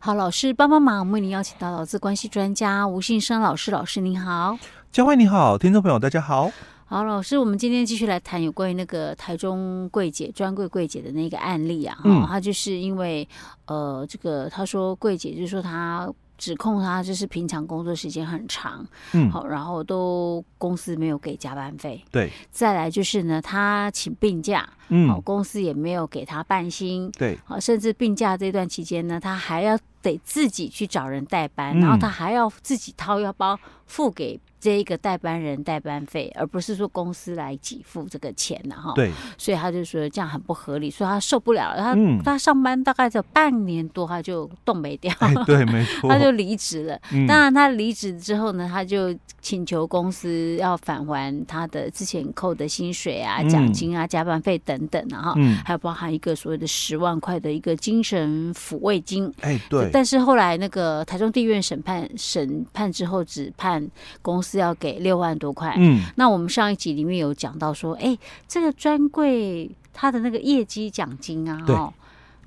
[0.00, 3.72] 好，老师帮帮忙，我们为您邀请到劳资关系专家吴信生老师。
[3.72, 4.56] 老师您好，
[4.92, 6.52] 佳慧你好，听众朋友大家好。
[6.86, 11.98] 好，老师，我们今天继续来谈有关于那个台中柜姐专柜柜姐的那个案例啊。
[12.04, 13.28] 嗯，他就是因为
[13.66, 16.08] 呃，这个他说柜姐就是说他。
[16.38, 22.30] 指控他就是平常工作时间很长，嗯，好，然后都公司没有给加班费，对。
[22.50, 27.36] 再来就是呢，他请病假，嗯，好，公司也没有给他半薪，对。
[27.44, 34.40] 好，甚至病假这段期间呢，他还要得自己去找人代班，嗯，然后他还要自己掏腰包付给。
[34.60, 38.92] 这一个代班人代班费，而不是说公司来给付这个钱呢，哈。
[38.96, 41.78] 对，所以他就说这样很不合理，所以他受不了了。
[41.78, 45.14] 他、嗯、他上班大概只有半年多，他就冻没掉。
[45.20, 47.00] 哎、对，没错， 他就离职了。
[47.12, 59.32] 嗯、当然，他离职之后呢，他就请求公司要返还他的之前扣的薪水啊、奖金啊、加班费等等啊，哈、嗯，还有包含一个所谓的十万块的一个精神抚慰金。
[59.42, 59.88] 哎，对。
[59.92, 63.88] 但是后来那个台中地院审判审判之后，只判
[64.20, 64.47] 公司。
[64.48, 71.92] 是要给六万多块，嗯，那我们上一集里面有讲到说，哎，这个专柜它的那个业绩奖金啊，哦，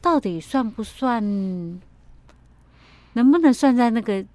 [0.01, 1.21] 到底算不算？
[3.13, 4.25] 能不能算在那个？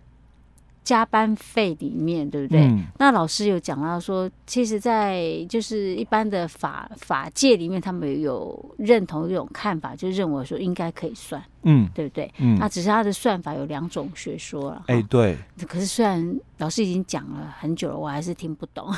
[0.87, 2.61] 加班费里面对不对？
[2.61, 12.33] 嗯、那老师有讲到说，其实，在就是一般的法法界里面，他们有认同一种看法，就认为说应该可以算，嗯，对不对？
[12.39, 14.85] 嗯，那只是他的算法有两种学说了。
[14.87, 15.37] 哎，对。
[15.67, 18.89] 可是虽然老师已经讲了很久了，我还是听不懂。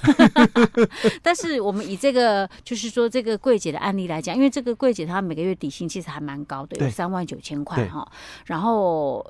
[1.25, 8.07] 但是我们以这个就是说这个柜姐的案例来讲，因为这个柜姐她每个月底薪其实还蛮高的，有三万九千块哈，
[8.45, 9.25] 然后。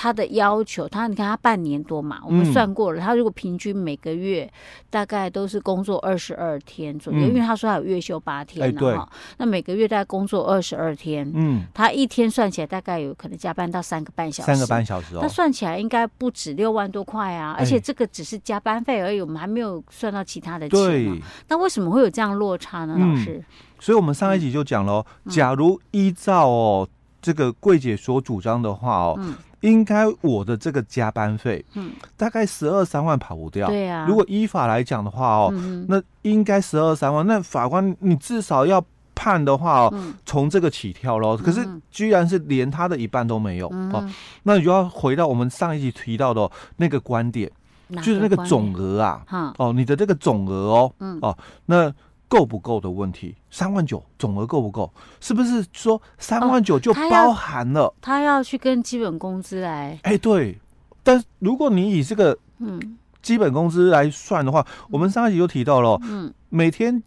[0.00, 4.50] 他的要求，他你看他半年多嘛，我们算过了，嗯、他如果平均每个月
[4.88, 20.80] 大概都是工作二十二天左右，嗯、因为他说他有月休八天呢哈，那每个月大概工作二十二天，嗯，他一天算起来大概有可能加班到三个半小时，三个半小时哦，那算起来应该不止六万多块啊，而且这个只是加班费而已，我们还没有算到其他的钱。
[20.80, 22.96] 对，那为什么会有这样落差呢？
[22.98, 23.44] 老师、嗯，
[23.78, 26.88] 所以我们上一集就讲了，嗯、假如依照哦
[27.20, 29.16] 这个柜姐所主张的话哦。
[29.18, 33.68] 嗯应该我的这个加班费，嗯，大概十二三万跑不掉。
[33.68, 37.26] 对啊，如果依法来讲的话哦，嗯、那应该十二三万。
[37.26, 38.82] 那法官你至少要
[39.14, 39.94] 判的话哦，
[40.24, 41.36] 从、嗯、这个起跳喽。
[41.36, 44.08] 可是居然是连他的一半都没有、嗯、哦，
[44.44, 47.50] 那你就要回到我们上一集提到的那个观点，
[47.96, 51.92] 就是那个总额啊，嗯、哦，你的这个总额哦，嗯、哦，那。
[52.30, 54.88] 够不够的问题，三万九总额够不够？
[55.18, 58.18] 是不是说三万九就包含了、哦他？
[58.18, 59.98] 他要去跟基本工资来？
[60.04, 60.56] 哎，对。
[61.02, 67.02] 但是如果你以这个嗯基本工资来算的话，嗯、我们上一集就提到了，嗯，每天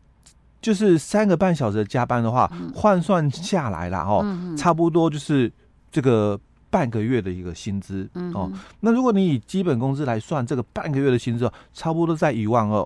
[0.62, 5.50] 就是三个半小时的加班的话，换、嗯、算下来了哦，嗯、差不多就是
[5.90, 6.38] 这个
[6.70, 8.52] 半个月的一个薪资、嗯、哦。
[8.82, 12.86] 那如果你以基本工资来算，这个半个月的薪资差不多在一万二。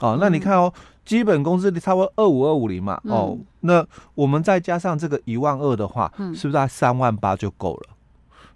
[0.00, 0.72] 哦，那你看哦。
[0.76, 3.82] 嗯基本工资差不多二五二五零嘛，嗯、哦，那
[4.14, 7.96] 我们再加上这个一万二的话，嗯、是不是在三万八就够了？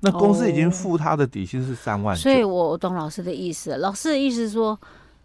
[0.01, 3.75] 那公司已经付他的底薪是三万、哦，所以我懂老师的意思。
[3.79, 4.79] 老师的意思是说，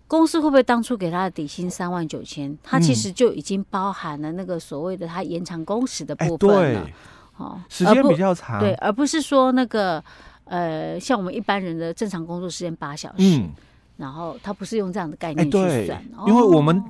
[0.08, 6.88] 公司会不会当初给他的底薪三万九千，他其实就已经包含了那个所谓的他延长工时的部分了，
[7.36, 10.02] 哦，时间比较长，对，而不是说那个
[10.46, 13.52] 呃，像我们一般人的正常工作时间八小时，嗯、
[13.98, 16.82] 然后他不是用这样的概念去算，因为我们。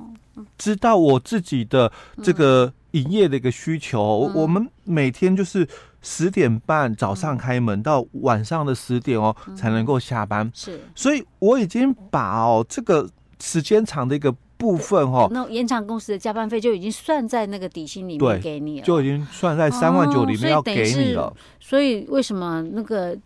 [0.56, 1.90] 知道我自己的
[2.22, 5.66] 这个营业的一个需求，嗯、我们每天就是
[6.02, 10.50] 十点半早上开门到晚上的十点哦，嗯、才能够下班。
[10.54, 13.08] 是，所以我已经把哦这个
[13.40, 21.22] 时间长的一个部分哦，那延长公司的加班费就已经算在那个底薪里面给你了，就已经算在三万九里面要给你了。
[21.22, 23.16] 哦、所以为什么那个？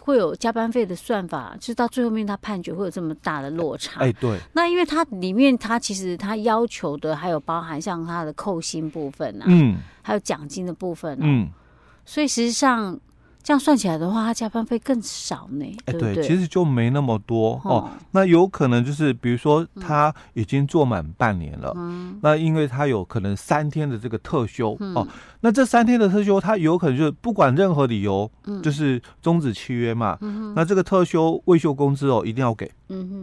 [0.00, 4.00] 会有加班费的算法，就是到最后面他判决会有这么大的落差。
[4.00, 4.38] 哎，对。
[4.52, 11.48] 那因为它里面它其实它要求的还有包含像它的扣薪部分啊，嗯，还有奖金的部分啊，嗯，
[12.04, 12.98] 所以实际上。
[13.42, 15.64] 这样算起来的话，他加班费更少呢。
[15.86, 17.88] 哎，对，其实就没那么多哦。
[18.12, 21.74] 那有可能就是，比如说他已经做满半年了，
[22.22, 25.06] 那因为他有可能三天的这个特休哦。
[25.40, 28.30] 那这三天的特休，他有可能就是不管任何理由，
[28.62, 30.18] 就是终止契约嘛。
[30.54, 32.70] 那这个特休未休工资哦，一定要给。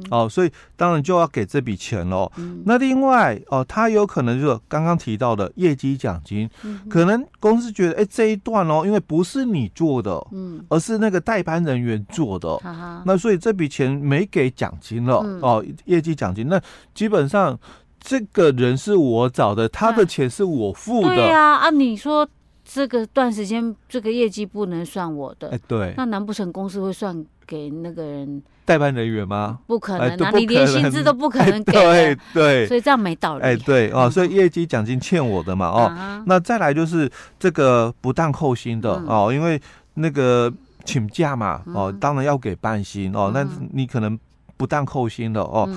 [0.09, 2.31] 哦，所以当然就要给这笔钱喽。
[2.65, 6.49] 那另外哦，他有可能就是刚刚提到的业绩奖金，
[6.89, 10.17] 可能公司觉得哎这一段哦，因为不是你做的。
[10.31, 16.61] 嗯，而是那个代班人员做的，嗯、那所以这笔钱没给奖金了，嗯、哦，业绩奖金，那
[16.93, 17.57] 基本上
[17.99, 22.27] 这个人是我找的，他的钱是我付的，对呀，啊，啊你说
[22.63, 29.59] 这个段时间这个业绩不能算我的，哎，对，那难不成公司会算给那个人代班人员吗？
[29.65, 33.43] 不可能啊，你连薪资都不可能给， 对对，所以这样没道理。
[33.43, 37.09] 哎，对哦，所以业绩奖金欠我的嘛，哦，那再来就是
[37.39, 39.59] 这个不当扣薪的哦，因为
[39.93, 40.51] 那个
[40.83, 44.19] 请假嘛，哦，当然要给半薪哦，那你可能
[44.57, 45.69] 不当扣薪的哦。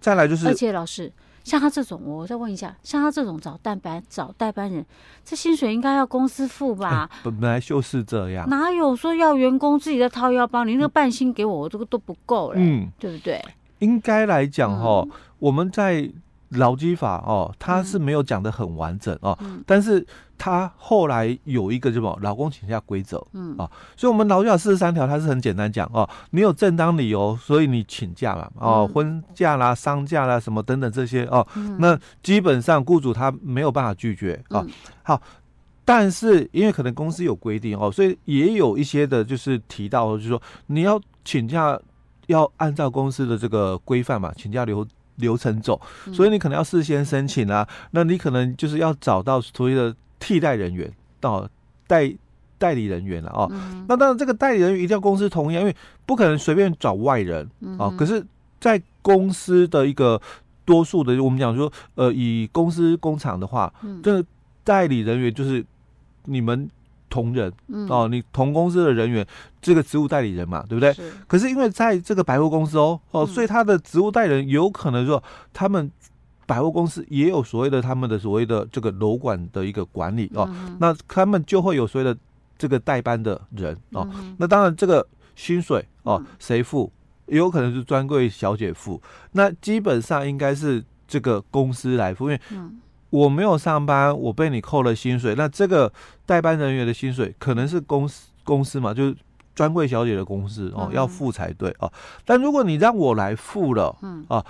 [0.00, 1.12] 再来就是，而且老师，
[1.48, 4.84] 像他这种，我再问一下，像他这种找代班找代班人，
[5.24, 7.08] 这薪水应该要公司付吧？
[7.22, 10.64] 本来就是这样，哪有说要员工自己在掏腰包？
[10.64, 13.42] 你那个半薪给我，我这个都不够嘞，嗯，对不对？
[13.78, 15.02] 应该来讲哈，
[15.38, 16.10] 我们在。
[16.50, 20.06] 劳基法哦，它是没有讲的很完整哦，嗯、但是
[20.38, 34.64] 它后来有一个什么劳工请假规则，嗯啊，所以我们劳基法四十三条它是很简单讲哦，你有正当理由，所以你请假嘛，哦，嗯、婚假啦、丧假啦什么等等这些哦，嗯、那基本上雇主他没有办法拒绝哦。
[34.66, 34.70] 嗯、
[35.02, 35.20] 好，
[35.84, 41.78] 但是因为可能公司有规定哦，所以也有一些的就是提到，就是说你要请假
[42.28, 44.86] 要按照公司的这个规范嘛，请假流。
[45.18, 45.80] 流程走，
[46.12, 51.48] 所以你可能要事先申请啊，嗯、那你可能就是要找到所谓的替代人员，到
[51.86, 52.12] 代
[52.58, 53.48] 代理人员了哦。
[53.52, 55.76] 嗯、那当然，这个代理人员一定要公司同意，因为
[56.06, 57.48] 不可能随便找外人
[57.78, 57.92] 啊。
[57.96, 58.24] 可是，
[58.60, 60.20] 在公司的一个
[60.64, 64.28] 多数的，我们讲说，呃，以公司工厂的话，嗯、这个
[64.64, 65.64] 代理人员就是
[66.24, 66.68] 你们。
[67.08, 67.52] 同仁
[67.88, 69.26] 哦，你同公司的人员，
[69.60, 70.92] 这个职务代理人嘛，对不对？
[70.92, 71.12] 是。
[71.26, 75.22] 可是因为在这个百货公司哦哦，所以他的职务代理人有可能说，
[75.52, 75.90] 他们
[76.46, 82.18] 百货公司也有所谓的他们的所谓的这个楼管的一个管理哦，那他们就会有所谓的
[82.56, 84.08] 这个代班的人哦。
[84.38, 85.06] 那当然这个
[85.36, 86.90] 薪水哦，谁付？
[87.26, 88.98] 也有可能是专柜小姐付。
[89.32, 92.40] 那基本上应该是这个公司来付，因为
[93.10, 95.92] 我没有上班，我被你扣了薪水，那这个
[96.26, 99.16] 代班人员的薪水可能是公司公司嘛，就是
[99.54, 101.92] 专柜小姐的公司哦，要付才对哦。
[102.24, 104.44] 但如果你让我来付了，嗯啊，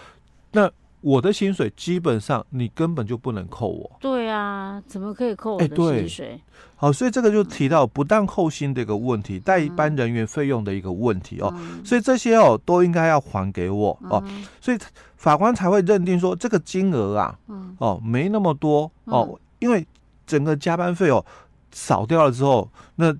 [0.52, 0.70] 那。
[1.00, 3.91] 我的薪水基本上你根本就不能扣我。
[4.00, 6.27] 对啊，怎么可以扣我的薪水？
[6.27, 6.43] 欸、
[6.75, 11.55] 好，所以这个就提到不当扣薪的一个问题，代班人员费用的一个问题哦。
[11.56, 14.23] 嗯、所以这些哦都应该要还给我哦。
[14.27, 14.79] 嗯、所以
[15.17, 19.87] 法官才会认定说这个金额啊，嗯、哦没那么多哦，嗯、因为
[20.27, 21.25] 整个加班费哦
[21.73, 23.15] 少掉了之后，那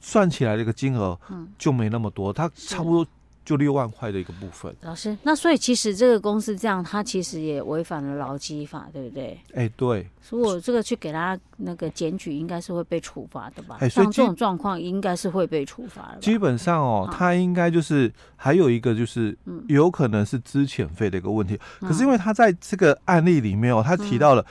[0.00, 1.18] 算起来这个金额
[1.58, 3.10] 就没那么多，它差不多。
[3.46, 9.40] 就六万块的一个部分，老师，那所以其实这个公司这样，他其实也违反了劳基法，对不对？
[9.54, 10.04] 哎、欸，对。
[10.20, 13.76] 所以我这个去给他那个检举，应该是会被处罚的吧？
[13.78, 16.18] 哎、欸，所以这种状况应该是会被处罚的。
[16.20, 19.38] 基本上哦，他应该就是还有一个就是，
[19.68, 21.56] 有可能是资遣费的一个问题。
[21.82, 24.44] 嗯、可是因为他在这个案例里面哦，他提到了，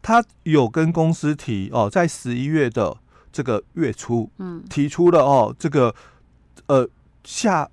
[0.00, 2.96] 他有跟公司提哦，在十一月的
[3.30, 5.94] 这个月初，嗯，提出了哦，这个
[6.68, 6.88] 呃
[7.24, 7.68] 下。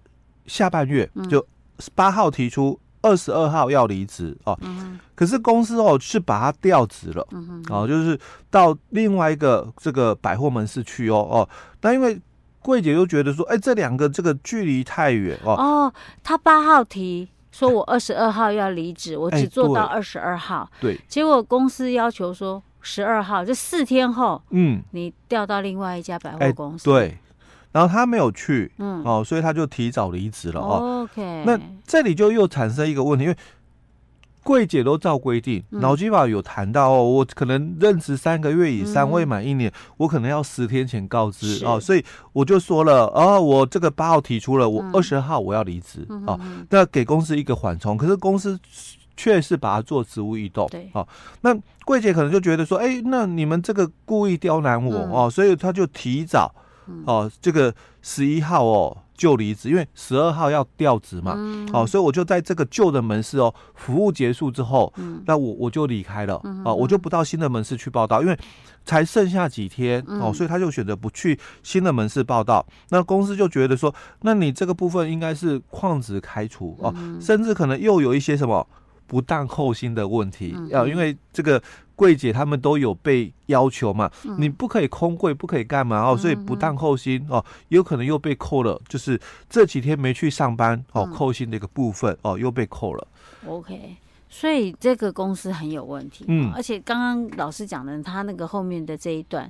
[0.47, 1.45] 下半月就
[1.93, 4.57] 八号提出，二十二号要离职哦。
[4.61, 8.19] 嗯、可是公司哦是把他调职了，嗯、哼哦，就是
[8.49, 11.49] 到另外一个这个百货门市去哦哦。
[11.81, 12.19] 那因为
[12.61, 15.53] 柜姐又觉得说，哎，这两个这个距离太远哦。
[15.53, 15.93] 哦，
[16.23, 20.69] 他八号提说我二十二号要离职，哎、我只做到二十二号。
[20.79, 26.89] 对，结果公司要求说十二号，这四天后，嗯，你调到另外一家百货公司。
[26.91, 27.17] 哎、对。
[27.75, 31.01] 然后他没有去，嗯，哦，所以他就提早离职了哦。
[31.03, 33.35] OK，那这里就又产生一个问题，因为
[34.43, 42.01] 柜姐都照规定，劳基法有谈到哦，我可能任职三个月以上未满一年，我可能要十天前告知哦，所以
[42.31, 46.39] 我就说了，哦，我这个八号提出了，我二十号我要离职哦，
[46.69, 48.57] 那给公司一个缓冲，可是公司
[49.17, 51.05] 确实把它做职务异动，对，哦，
[51.41, 51.53] 那
[51.83, 56.55] 柜姐可能就觉得说，哎，那你们这个故意刁难我哦，所以他就提早。
[57.05, 61.33] 哦，这个十一号哦就离职，因为十二号要调职嘛。
[61.37, 66.39] 嗯、哦，所以我就在这个旧的门市哦服务结束之后，嗯、那我我就离开了。
[66.43, 68.37] 嗯、哦，我就不到新的门市去报到，因为
[68.83, 72.65] 才剩下几天哦，所以他就选择不去新的门市报到。
[72.89, 78.67] 那公司就觉得说，那你这个部分应该是旷职开除哦，甚至可能又有一些什么
[79.07, 81.61] 不当扣薪的问题啊，因为这个。
[81.97, 89.17] 柜姐他们都有被要求嘛，嗯、你不可以空柜，不可以干嘛哦，所以不当扣薪哦，有可能又被扣了，就是
[89.49, 93.07] 这几天没去上班哦，扣薪的一个部分哦，又被扣了。
[93.47, 93.95] OK，
[94.29, 96.25] 所以这个公司很有问题。
[96.27, 99.49] 嗯，而且刚刚老师讲的，他那个后面的这一段，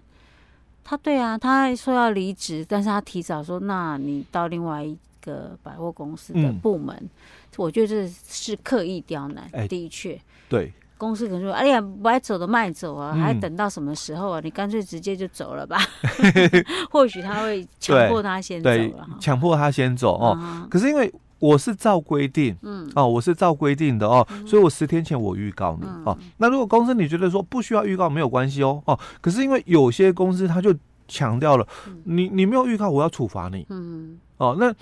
[0.84, 4.96] 他对啊，他说要离职，但是他提早说，那你到另外一
[5.26, 7.10] 个百货公司的部门，嗯、
[7.58, 10.72] 我觉得这是刻意刁难，欸、的确，对。
[10.98, 14.40] 公司可能说：“哎呀，不爱走的卖走啊，还等到什么时候啊？
[14.42, 15.78] 你干脆直接就走了吧。
[16.90, 20.66] ”或许他会强迫他先走了，强迫他先走哦。
[20.70, 26.18] 可是因为我是照规定，嗯，哦，我是照规定的哦，所以我十天前我预告你哦。
[26.38, 30.74] 那如果公司你觉得说不需要预告没有关系哦，哦，可是因为有些公司他就
[31.10, 31.68] 强调了，
[32.06, 34.74] 你你没有预告，我要处罚你，嗯，哦，那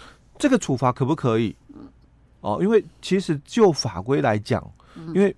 [0.43, 1.55] 这个处罚可不可以？
[2.41, 4.61] 哦，因为其实就法规来讲，
[5.15, 5.33] 因为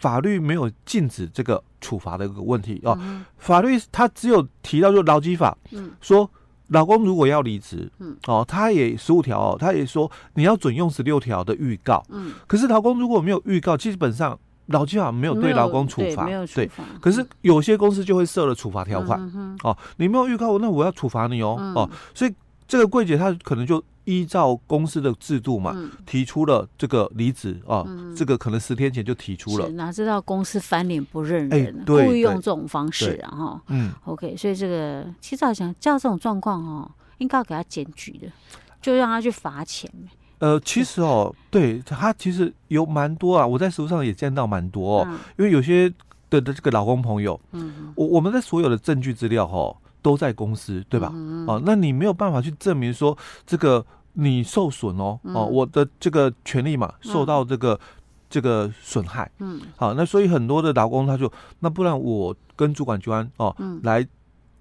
[0.00, 2.98] 法律没有禁止这个处罚的一个问题哦。
[3.38, 5.56] 法律它只有提到就劳基法，
[6.00, 6.28] 说
[6.66, 7.88] 老公如果要离职，
[8.26, 12.04] 哦，他也十五条哦，他也说你要准用十六条的预告，
[12.48, 16.26] 可是劳工如果没有预告，基本上劳基法没有对劳工处罚，
[16.56, 16.68] 对，
[17.00, 19.20] 可是有些公司就会设了处罚条款，
[19.62, 22.34] 哦，你没有预告，那我要处罚你哦，哦，所以
[22.66, 23.80] 这个柜姐她可能就。
[24.04, 29.68] 依照公司的制度嘛，嗯、提出了这个离职啊，嗯、这个可能十天前就提出了。
[29.70, 33.62] 哪知道公司翻脸不认人，欸、故意用这种方式啊哈。
[33.68, 38.26] 嗯，OK，所以这个其实好像叫这种状况哦，应该要给他检举的，
[38.80, 39.90] 就让他去罚钱。
[40.38, 45.92] 呃，其实哦，对他其实有蛮多啊，我在实务上也见到蛮多哦，嗯、因为有些
[46.30, 49.76] 的的这个老公朋友，嗯，我我们的所有的证据资料哈、哦。
[50.02, 51.10] 都在公司，对吧？
[51.14, 53.16] 嗯、哦，那你没有办法去证明说
[53.46, 57.78] 这个你受损哦，嗯、哦，我的这个权利嘛受到这个、嗯、
[58.28, 61.30] 这个损害，嗯，好，那所以很多的劳工他就
[61.60, 64.06] 那不然我跟主管机关哦，嗯、来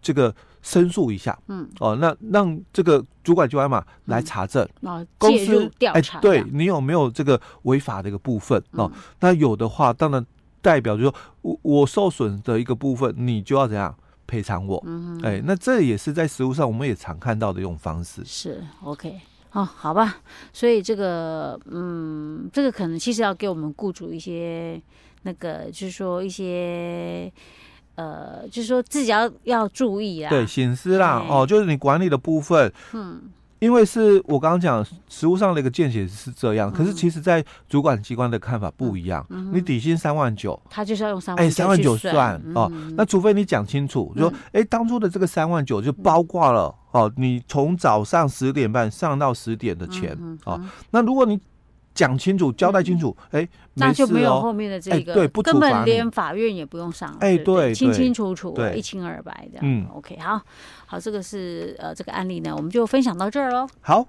[0.01, 8.91] 这个申诉一下，嗯，哦，那让这个主管机关嘛来查证，嗯、公司调查，哎，对你有没有这个违法的一个部分哦？
[8.93, 10.25] 嗯、那有的话，当然
[10.61, 13.95] 代表就是说我我受损的一个部分，你就要怎样？
[14.29, 18.21] 赔偿我，嗯哼，哎，那这也是在实物上我们也常看到的一种方式。
[18.23, 19.19] 是 OK，
[19.53, 20.17] 哦，好吧，
[20.53, 24.79] 所以这个，嗯，这个可能其实要给我们雇主一些
[25.23, 27.31] 那个，就是说一些，
[27.95, 33.21] 呃，就是说自己要要注意啊，对，隐私啦，哦，就是你管理的部分，嗯。
[33.59, 39.25] 因为是我刚刚讲实物上的一个见解是这样，可是其实，在主管机关的看法不一样。
[39.51, 42.71] 你底薪三万九，他就是要用三万哎，三万九算哦。
[42.95, 50.59] 那除非你讲清楚，说哎，当初的这个三万九就包括了哦，你从早上十点半上到十点的钱哦。
[50.91, 51.39] 那如果你
[51.99, 59.59] 讲清楚，交代清楚，哎，那就没有后面的这个，对，根本连法院也不用上，哎，对，清清楚楚，一清二白的。
[59.61, 60.41] 嗯，OK，好，
[60.85, 63.67] 好，这个是呃这个案例呢，我们就分享到这儿喽。
[63.81, 64.07] 好。